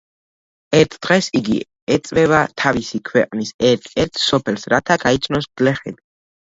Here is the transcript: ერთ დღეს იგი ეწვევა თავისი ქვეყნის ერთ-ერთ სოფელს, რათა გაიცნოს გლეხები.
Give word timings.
ერთ 0.77 0.95
დღეს 1.07 1.27
იგი 1.39 1.57
ეწვევა 1.97 2.41
თავისი 2.63 3.03
ქვეყნის 3.13 3.55
ერთ-ერთ 3.71 4.21
სოფელს, 4.27 4.69
რათა 4.77 5.03
გაიცნოს 5.09 5.55
გლეხები. 5.61 6.05